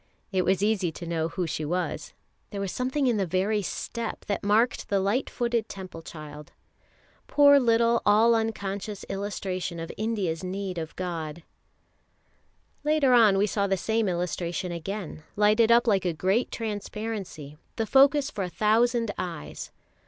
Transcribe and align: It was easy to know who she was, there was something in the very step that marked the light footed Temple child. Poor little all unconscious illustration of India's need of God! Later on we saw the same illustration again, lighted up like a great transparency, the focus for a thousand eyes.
It 0.31 0.45
was 0.45 0.63
easy 0.63 0.91
to 0.93 1.05
know 1.05 1.27
who 1.27 1.45
she 1.45 1.63
was, 1.63 2.11
there 2.49 2.59
was 2.59 2.71
something 2.71 3.05
in 3.05 3.17
the 3.17 3.25
very 3.27 3.61
step 3.61 4.25
that 4.25 4.43
marked 4.43 4.89
the 4.89 4.99
light 4.99 5.29
footed 5.29 5.69
Temple 5.69 6.01
child. 6.01 6.51
Poor 7.27 7.59
little 7.59 8.01
all 8.03 8.33
unconscious 8.33 9.05
illustration 9.09 9.79
of 9.79 9.91
India's 9.97 10.43
need 10.43 10.79
of 10.79 10.95
God! 10.95 11.43
Later 12.83 13.13
on 13.13 13.37
we 13.37 13.45
saw 13.45 13.67
the 13.67 13.77
same 13.77 14.09
illustration 14.09 14.71
again, 14.71 15.21
lighted 15.35 15.71
up 15.71 15.85
like 15.85 16.03
a 16.05 16.13
great 16.13 16.49
transparency, 16.49 17.57
the 17.75 17.85
focus 17.85 18.31
for 18.31 18.43
a 18.43 18.49
thousand 18.49 19.11
eyes. 19.19 19.69